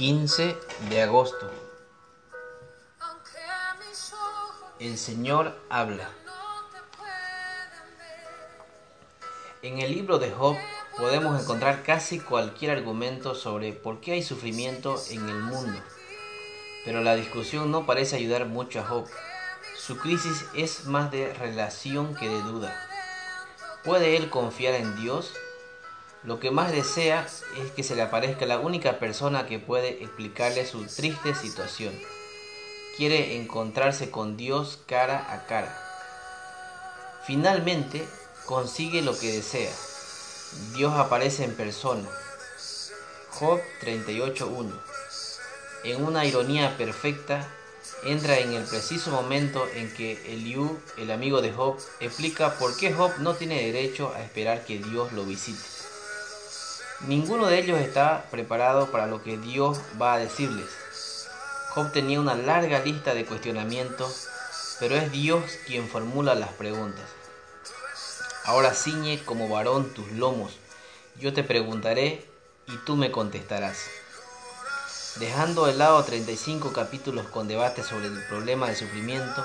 [0.00, 0.56] 15
[0.88, 1.50] de agosto.
[4.78, 6.08] El Señor habla.
[9.60, 10.56] En el libro de Job
[10.96, 15.78] podemos encontrar casi cualquier argumento sobre por qué hay sufrimiento en el mundo.
[16.86, 19.06] Pero la discusión no parece ayudar mucho a Job.
[19.76, 22.74] Su crisis es más de relación que de duda.
[23.84, 25.34] ¿Puede él confiar en Dios?
[26.22, 30.66] Lo que más desea es que se le aparezca la única persona que puede explicarle
[30.66, 31.98] su triste situación.
[32.98, 35.74] Quiere encontrarse con Dios cara a cara.
[37.26, 38.06] Finalmente
[38.44, 39.72] consigue lo que desea.
[40.74, 42.06] Dios aparece en persona.
[43.30, 44.70] Job 38.1.
[45.84, 47.48] En una ironía perfecta,
[48.04, 52.92] entra en el preciso momento en que Eliú, el amigo de Job, explica por qué
[52.92, 55.79] Job no tiene derecho a esperar que Dios lo visite.
[57.06, 60.68] Ninguno de ellos está preparado para lo que Dios va a decirles.
[61.70, 64.28] Job tenía una larga lista de cuestionamientos,
[64.78, 67.06] pero es Dios quien formula las preguntas.
[68.44, 70.58] Ahora ciñe como varón tus lomos,
[71.16, 72.28] yo te preguntaré
[72.66, 73.78] y tú me contestarás.
[75.16, 79.42] Dejando de lado 35 capítulos con debate sobre el problema del sufrimiento,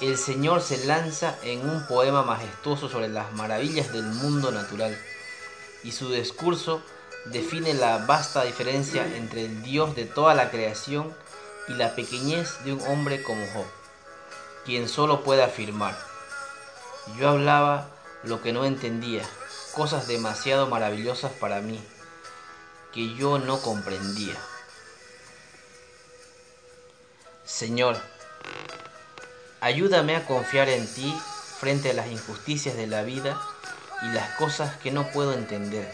[0.00, 4.96] el Señor se lanza en un poema majestuoso sobre las maravillas del mundo natural
[5.82, 6.82] y su discurso
[7.26, 11.14] define la vasta diferencia entre el Dios de toda la creación
[11.68, 13.66] y la pequeñez de un hombre como Job,
[14.64, 15.96] quien solo puede afirmar,
[17.18, 17.88] yo hablaba
[18.22, 19.22] lo que no entendía,
[19.74, 21.82] cosas demasiado maravillosas para mí,
[22.92, 24.34] que yo no comprendía.
[27.44, 27.96] Señor,
[29.60, 31.14] ayúdame a confiar en ti
[31.58, 33.40] frente a las injusticias de la vida
[34.02, 35.92] y las cosas que no puedo entender.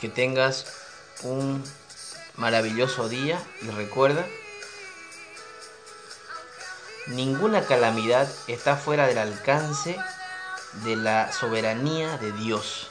[0.00, 0.66] Que tengas
[1.22, 1.64] un
[2.36, 4.26] maravilloso día y recuerda,
[7.06, 9.96] ninguna calamidad está fuera del alcance
[10.84, 12.90] de la soberanía de Dios.